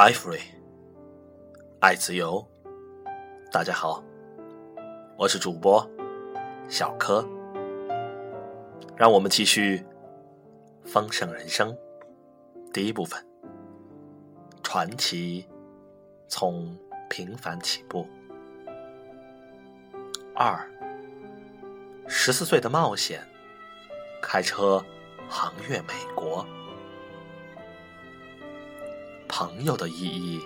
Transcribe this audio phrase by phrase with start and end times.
[0.00, 0.38] 爱 free，
[1.80, 2.46] 爱自由。
[3.50, 4.00] 大家好，
[5.16, 5.84] 我是主播
[6.68, 7.28] 小柯。
[8.96, 9.84] 让我们继续
[10.84, 11.76] 丰盛人生
[12.72, 13.20] 第一部分，
[14.62, 15.44] 传奇
[16.28, 16.78] 从
[17.10, 18.06] 平凡起步。
[20.32, 20.64] 二，
[22.06, 23.20] 十四岁的冒险，
[24.22, 24.80] 开车
[25.28, 26.46] 航越美国。
[29.38, 30.42] 朋友的意义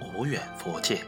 [0.00, 0.98] 无远佛界。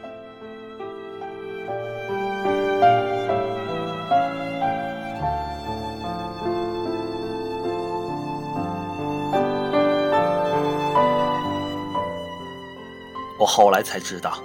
[13.37, 14.41] 我后来才知道，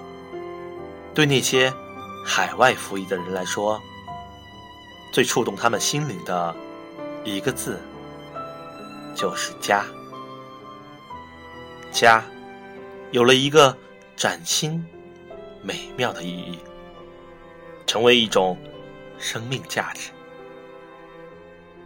[1.15, 1.73] 对那些
[2.27, 3.81] 海外服役的人来说，
[5.13, 6.53] 最触动他们心灵的
[7.23, 7.81] 一个字，
[9.15, 9.85] 就是家。
[11.93, 12.21] 家。
[13.13, 13.77] 有了一个
[14.17, 14.85] 崭新、
[15.63, 16.59] 美妙的意义，
[17.87, 18.57] 成为一种
[19.19, 20.11] 生命价值。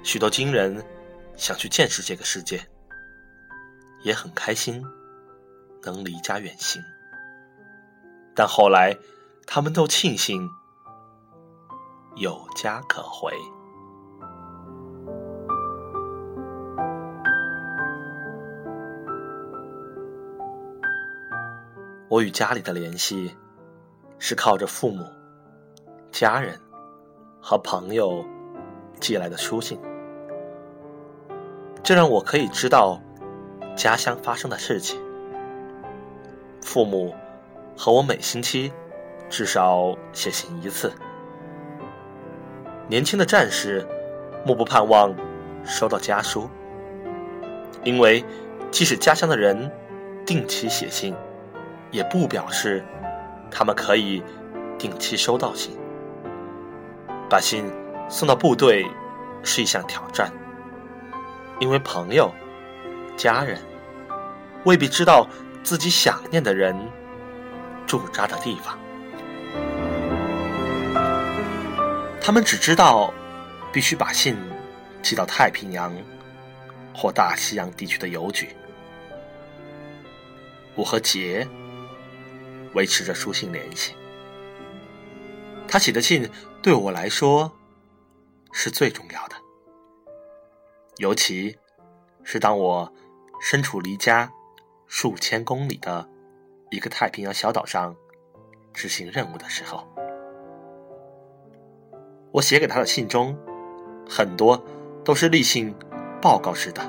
[0.02, 0.84] 许多军人
[1.34, 2.62] 想去见识这个世界，
[4.02, 4.84] 也很开心
[5.82, 6.82] 能离家远行，
[8.34, 8.94] 但后来
[9.46, 10.46] 他们都庆幸
[12.16, 13.32] 有家可回。
[22.14, 23.34] 我与家里的联系，
[24.20, 25.04] 是靠着父母、
[26.12, 26.56] 家人
[27.42, 28.24] 和朋友
[29.00, 29.76] 寄来的书信，
[31.82, 33.00] 这让我可以知道
[33.74, 34.96] 家乡发生的事情。
[36.62, 37.12] 父母
[37.76, 38.72] 和我每星期
[39.28, 40.92] 至少写信一次。
[42.86, 43.84] 年轻的战士
[44.46, 45.12] 莫不盼望
[45.64, 46.48] 收到家书，
[47.82, 48.24] 因为
[48.70, 49.68] 即使家乡的人
[50.24, 51.12] 定期写信。
[51.94, 52.84] 也不表示
[53.48, 54.20] 他们可以
[54.76, 55.78] 定期收到信。
[57.30, 57.64] 把信
[58.08, 58.84] 送到部队
[59.44, 60.32] 是一项挑战，
[61.60, 62.32] 因为朋友、
[63.16, 63.60] 家人
[64.64, 65.28] 未必知道
[65.62, 66.76] 自己想念的人
[67.86, 68.76] 驻扎的地方，
[72.20, 73.14] 他们只知道
[73.72, 74.36] 必须把信
[75.00, 75.92] 寄到太平洋
[76.92, 78.48] 或大西洋地区的邮局。
[80.74, 81.46] 我和杰。
[82.74, 83.94] 维持着书信联系，
[85.68, 86.28] 他写的信
[86.60, 87.52] 对我来说
[88.52, 89.36] 是最重要的，
[90.96, 91.56] 尤其
[92.24, 92.92] 是当我
[93.40, 94.30] 身处离家
[94.86, 96.08] 数千公里的
[96.70, 97.94] 一个太平洋小岛上
[98.72, 99.86] 执行任务的时候。
[102.32, 103.38] 我写给他的信中，
[104.08, 104.60] 很多
[105.04, 105.72] 都是例行
[106.20, 106.82] 报告式的，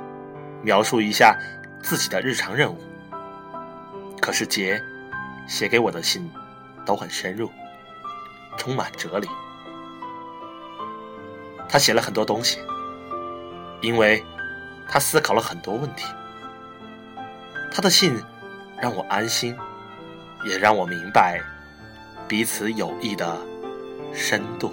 [0.63, 1.39] 描述一下
[1.83, 2.77] 自己的日常任务。
[4.19, 4.81] 可是杰。
[5.47, 6.29] 写给我的信
[6.85, 7.51] 都很深入，
[8.57, 9.27] 充满哲理。
[11.67, 12.59] 他写了很多东西，
[13.81, 14.23] 因为
[14.87, 16.05] 他思考了很多问题。
[17.71, 18.17] 他的信
[18.79, 19.57] 让我安心，
[20.45, 21.41] 也让我明白
[22.27, 23.37] 彼此友谊的
[24.13, 24.71] 深度。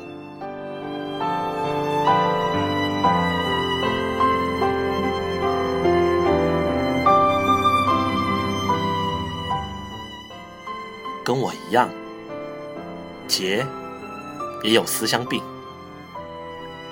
[11.69, 11.89] 一样，
[13.27, 13.67] 杰
[14.63, 15.43] 也有思乡病。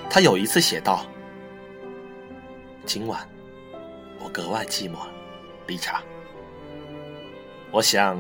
[0.08, 1.04] 他有一次写道
[2.86, 3.28] ：“今晚
[4.18, 4.96] 我格外寂寞，
[5.66, 6.02] 理查。
[7.70, 8.18] 我想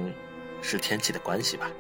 [0.60, 1.70] 是天气的关系吧。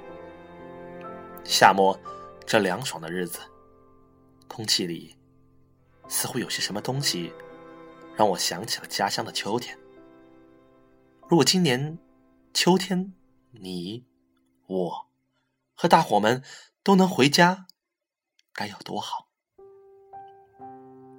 [1.44, 1.98] 夏末
[2.46, 3.40] 这凉爽的日子，
[4.48, 5.14] 空气里
[6.08, 7.32] 似乎有些什么东西，
[8.16, 9.78] 让我想起了家乡的秋天。
[11.28, 11.98] 如果今年
[12.54, 13.12] 秋天
[13.50, 14.04] 你……”
[14.70, 15.06] 我
[15.74, 16.44] 和大伙们
[16.84, 17.66] 都能回家，
[18.54, 19.26] 该有多好！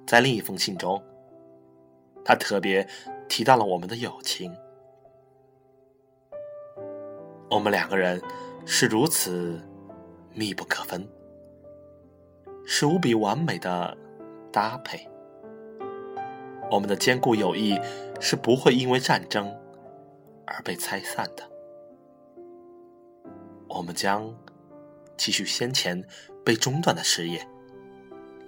[0.06, 1.04] 在另一封信中，
[2.24, 2.88] 他特别
[3.28, 4.56] 提到了我们的友情。
[7.50, 8.22] 我们两个人
[8.64, 9.60] 是如此
[10.32, 11.06] 密不可分，
[12.64, 13.94] 是无比完美的
[14.50, 15.06] 搭配。
[16.70, 17.78] 我们的坚固友谊
[18.18, 19.54] 是不会因为战争
[20.46, 21.51] 而被拆散的。
[23.74, 24.30] 我们将
[25.16, 26.04] 继续先前
[26.44, 27.46] 被中断的事业，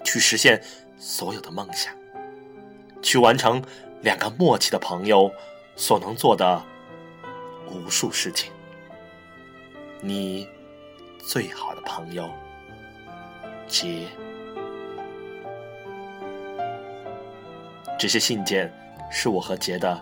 [0.04, 0.62] 去实现
[0.98, 1.94] 所有的梦想，
[3.00, 3.64] 去完成
[4.02, 5.32] 两个默契的朋友
[5.76, 6.62] 所能做的
[7.70, 8.52] 无数事情。
[10.02, 10.46] 你
[11.26, 12.28] 最好的朋友，
[13.66, 14.06] 杰。
[17.98, 18.70] 这些信件
[19.10, 19.98] 是我和杰的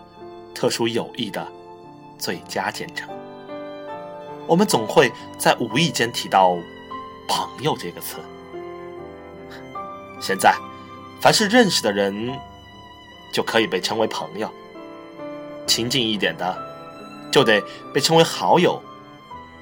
[0.53, 1.47] 特殊友谊的
[2.19, 3.07] 最佳见证。
[4.47, 6.57] 我们总会在无意间提到
[7.27, 8.17] “朋友”这个词。
[10.19, 10.55] 现在，
[11.21, 12.37] 凡是认识的人，
[13.31, 14.47] 就可以被称为朋友；
[15.65, 16.57] 亲近一点的，
[17.31, 17.61] 就得
[17.93, 18.81] 被称为好友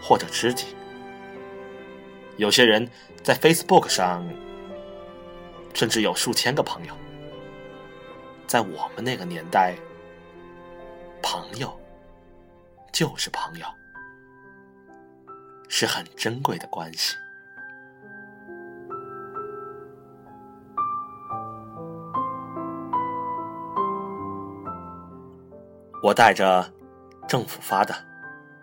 [0.01, 0.67] 或者知己。
[2.37, 2.89] 有些人
[3.23, 4.27] 在 Facebook 上
[5.73, 6.93] 甚至有数千个朋友。
[8.47, 9.75] 在我们那个年代，
[11.21, 11.79] 朋友
[12.91, 13.65] 就是朋友。
[15.73, 17.15] 是很珍贵的关系。
[26.03, 26.69] 我带着
[27.25, 27.95] 政府发的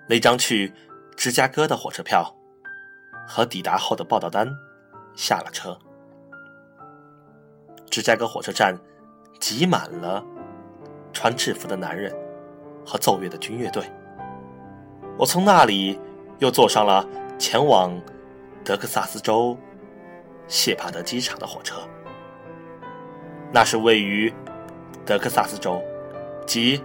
[0.07, 0.71] 那张去
[1.17, 2.37] 芝加哥的火车票
[3.27, 4.47] 和抵达后的报道单，
[5.17, 5.77] 下了车。
[7.89, 8.79] 芝加哥火车站
[9.41, 10.23] 挤满了
[11.11, 12.15] 穿制服的男人
[12.85, 13.83] 和奏乐的军乐队。
[15.19, 15.99] 我从那里。
[16.39, 17.07] 又坐上了
[17.39, 18.01] 前往
[18.65, 19.57] 德克萨斯州
[20.47, 21.77] 谢帕德机场的火车。
[23.53, 24.33] 那是位于
[25.05, 25.83] 德克萨斯州
[26.47, 26.83] 及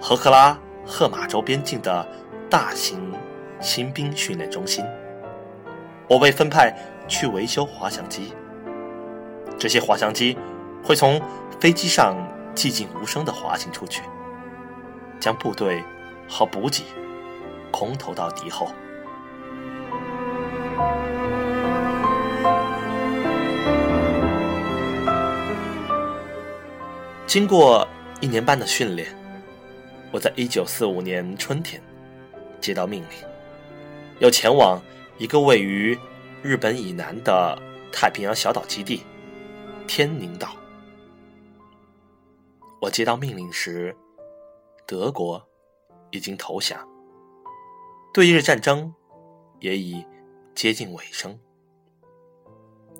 [0.00, 2.06] 和克拉荷马州边境的
[2.50, 3.12] 大型
[3.60, 4.84] 新兵训练中心。
[6.08, 6.74] 我被分派
[7.06, 8.32] 去维修滑翔机。
[9.58, 10.36] 这些滑翔机
[10.82, 11.20] 会从
[11.60, 12.16] 飞机上
[12.54, 14.02] 寂静无声地滑行出去，
[15.20, 15.82] 将部队
[16.28, 16.84] 和补给。
[17.70, 18.68] 空投到敌后。
[27.26, 27.86] 经过
[28.20, 29.14] 一年半的训练，
[30.10, 31.82] 我在一九四五年春天
[32.58, 33.18] 接到命令，
[34.18, 34.80] 要前往
[35.18, 35.98] 一个位于
[36.42, 37.60] 日本以南的
[37.92, 39.02] 太平洋小岛基地——
[39.86, 40.48] 天宁岛。
[42.80, 43.94] 我接到命令时，
[44.86, 45.46] 德国
[46.10, 46.78] 已经投降。
[48.10, 48.92] 对日战争
[49.60, 50.04] 也已
[50.54, 51.38] 接近尾声。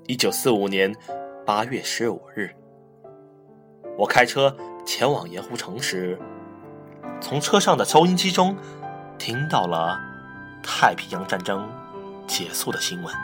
[0.07, 0.95] 一九四五年
[1.47, 2.55] 八月十五日，
[3.97, 6.19] 我开车前往盐湖城时，
[7.23, 8.55] 从车上的收音机中
[9.19, 9.99] 听到了
[10.63, 11.67] 太平洋战争
[12.27, 13.15] 结束的新闻。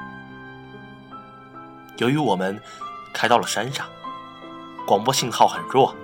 [1.99, 2.59] 由于我们
[3.13, 3.87] 开到了山上，
[4.87, 5.95] 广播信号很弱，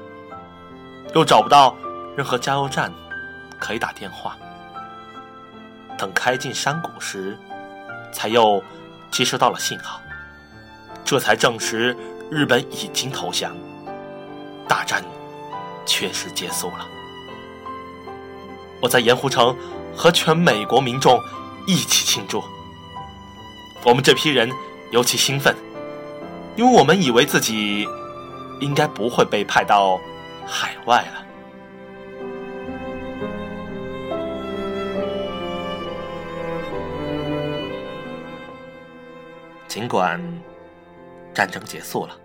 [1.14, 1.74] 又找不到
[2.16, 2.92] 任何加油站
[3.58, 4.36] 可以打电话。
[6.00, 7.36] 等开进山谷时，
[8.10, 8.64] 才又
[9.10, 10.00] 接收到了信号，
[11.04, 11.94] 这才证实
[12.30, 13.54] 日本已经投降，
[14.66, 15.04] 大战
[15.84, 16.88] 确实结束了。
[18.80, 19.54] 我在盐湖城
[19.94, 21.20] 和全美国民众
[21.66, 22.42] 一起庆祝。
[23.84, 24.50] 我们这批人
[24.92, 25.54] 尤其兴奋，
[26.56, 27.86] 因为我们以为自己
[28.58, 30.00] 应该不会被派到
[30.46, 31.29] 海外了。
[39.70, 40.20] 尽管
[41.32, 42.20] 战争结束了，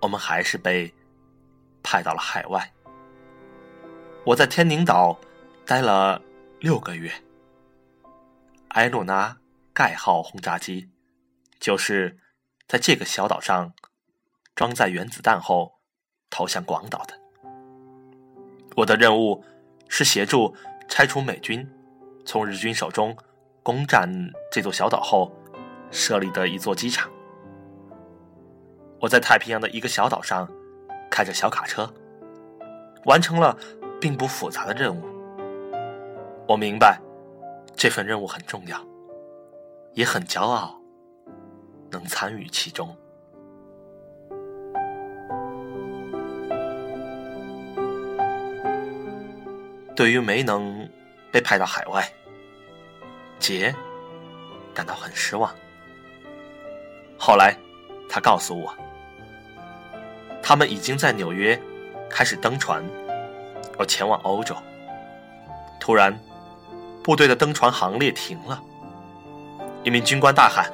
[0.00, 0.94] 我们还是被
[1.82, 2.72] 派到了海外。
[4.24, 5.18] 我在天宁岛
[5.66, 6.22] 待了
[6.60, 7.12] 六个月。
[8.68, 9.36] 埃诺拉
[9.72, 10.88] 盖号轰炸机
[11.58, 12.16] 就是
[12.68, 13.72] 在这个小岛上
[14.54, 15.80] 装载原子弹后
[16.30, 17.18] 投向广岛的。
[18.76, 19.44] 我的任务
[19.88, 20.54] 是协助
[20.88, 21.68] 拆除美军
[22.24, 23.16] 从日军手中
[23.64, 24.08] 攻占
[24.52, 25.36] 这座小岛后。
[25.94, 27.08] 设立的一座机场。
[29.00, 30.50] 我在太平洋的一个小岛上，
[31.08, 31.88] 开着小卡车，
[33.04, 33.56] 完成了
[34.00, 35.04] 并不复杂的任务。
[36.48, 37.00] 我明白
[37.76, 38.84] 这份任务很重要，
[39.92, 40.76] 也很骄傲
[41.92, 42.94] 能参与其中。
[49.94, 50.88] 对于没能
[51.30, 52.12] 被派到海外，
[53.38, 53.72] 杰
[54.74, 55.54] 感到很失望。
[57.18, 57.56] 后来，
[58.08, 58.74] 他告诉我，
[60.42, 61.60] 他们已经在纽约
[62.10, 62.84] 开始登船，
[63.78, 64.54] 要前往欧洲。
[65.80, 66.18] 突然，
[67.02, 68.60] 部队的登船行列停了。
[69.82, 70.70] 一名军官大喊：“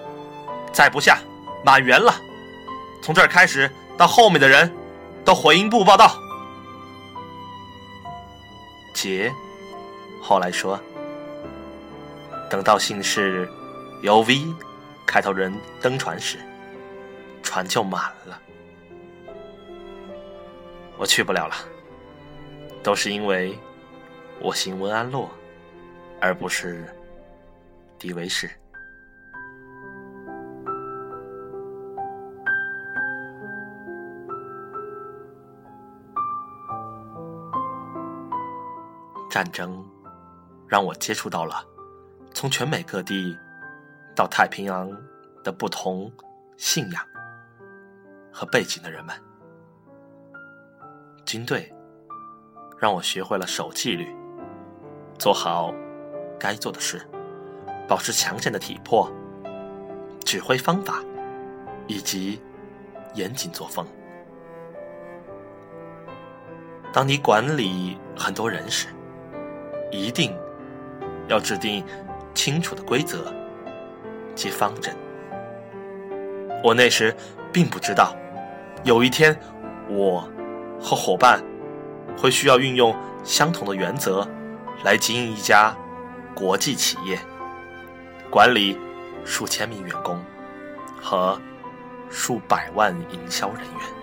[0.72, 1.18] 载不下，
[1.64, 2.14] 满员了！
[3.02, 4.72] 从这儿开始到后面的人，
[5.24, 6.16] 都回营部报道。”
[8.94, 9.32] 杰
[10.22, 10.78] 后来说
[12.50, 13.48] ：“等到姓氏
[14.02, 14.44] 由 V。”
[15.10, 15.52] 开头人
[15.82, 16.38] 登船时，
[17.42, 18.40] 船就满了。
[20.96, 21.54] 我去不了了，
[22.80, 23.58] 都是因为
[24.40, 25.28] 我姓温安洛，
[26.20, 26.86] 而不是
[27.98, 28.48] 迪维士。
[39.28, 39.84] 战争
[40.68, 41.64] 让我接触到了
[42.32, 43.36] 从全美各地
[44.20, 44.86] 到太平洋
[45.42, 46.12] 的不同
[46.58, 47.02] 信仰
[48.30, 49.16] 和背景的人们。
[51.24, 51.74] 军队
[52.78, 54.14] 让我学会了守纪律，
[55.18, 55.72] 做好
[56.38, 57.00] 该做的事，
[57.88, 59.10] 保持强健的体魄，
[60.22, 61.02] 指挥方法
[61.86, 62.42] 以及
[63.14, 63.86] 严谨作风。
[66.92, 68.88] 当你管理很多人时，
[69.90, 70.36] 一定
[71.26, 71.82] 要制定
[72.34, 73.32] 清楚的规则
[74.34, 74.94] 及方针。
[76.62, 77.14] 我那时
[77.52, 78.14] 并不知道，
[78.84, 79.38] 有一天
[79.88, 80.28] 我
[80.80, 81.42] 和伙伴
[82.16, 82.94] 会需要运用
[83.24, 84.26] 相同的原则
[84.84, 85.76] 来经营一家
[86.34, 87.18] 国际企业，
[88.30, 88.78] 管理
[89.24, 90.22] 数千名员工
[91.00, 91.40] 和
[92.10, 93.99] 数百万营销人员。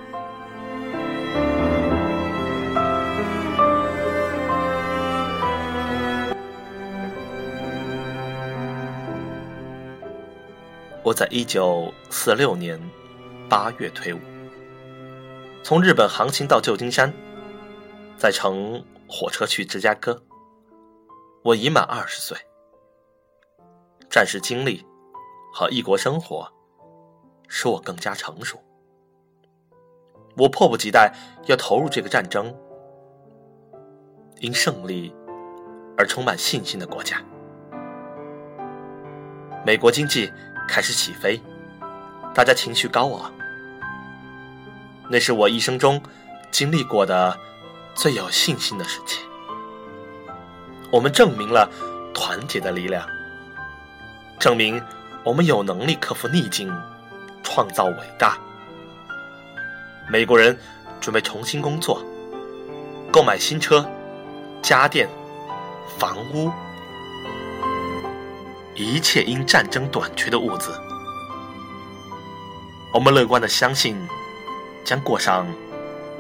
[11.07, 12.77] 我在一九四六年
[13.47, 14.19] 八月退伍，
[15.63, 17.13] 从日本航行到旧金山，
[18.17, 20.21] 再乘火车去芝加哥。
[21.45, 22.37] 我已满二十岁，
[24.09, 24.85] 战时经历
[25.53, 26.45] 和异国生活
[27.47, 28.61] 使我更加成熟。
[30.35, 31.13] 我迫不及待
[31.45, 32.53] 要投入这个战争，
[34.41, 35.15] 因胜利
[35.97, 37.23] 而充满信心的国家。
[39.65, 40.29] 美国经济。
[40.67, 41.41] 开始起飞，
[42.33, 43.31] 大家情绪高昂。
[45.09, 46.01] 那是我一生中
[46.51, 47.38] 经历过的
[47.95, 49.21] 最有信心的时期。
[50.91, 51.69] 我们证明了
[52.13, 53.07] 团结的力量，
[54.39, 54.81] 证明
[55.24, 56.69] 我们有能力克服逆境，
[57.41, 58.38] 创造伟大。
[60.09, 60.57] 美国人
[61.01, 62.03] 准备重新工作，
[63.12, 63.89] 购买新车、
[64.62, 65.09] 家电、
[65.97, 66.51] 房屋。
[68.77, 70.72] 一切因战争短缺的物资，
[72.93, 73.98] 我们乐观的相信，
[74.86, 75.48] 将过上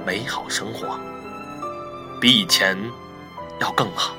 [0.03, 0.99] 美好生活，
[2.19, 2.75] 比以前
[3.59, 4.15] 要更好。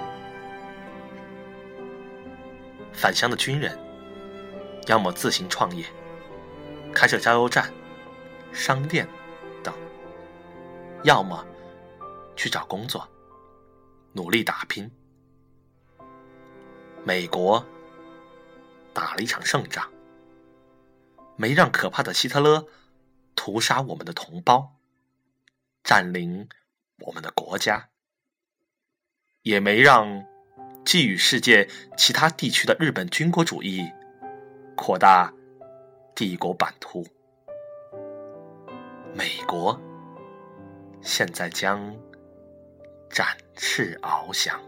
[2.93, 3.77] 返乡的军人，
[4.87, 5.85] 要么自行创业，
[6.95, 7.69] 开设加油站、
[8.53, 9.09] 商店
[9.65, 9.75] 等；
[11.03, 11.45] 要么
[12.37, 13.05] 去找工作，
[14.13, 14.89] 努力打拼。
[17.03, 17.61] 美国。
[18.93, 19.91] 打了一场胜仗，
[21.37, 22.67] 没让可怕的希特勒
[23.35, 24.77] 屠杀我们的同胞，
[25.85, 26.49] 占领
[26.99, 27.89] 我们的国家，
[29.43, 30.25] 也没让
[30.85, 33.89] 寄予世界其他地区的日本军国主义
[34.77, 35.33] 扩大
[36.15, 37.07] 帝国版图。
[39.15, 39.81] 美国
[41.01, 41.97] 现在将
[43.09, 44.68] 展翅翱翔。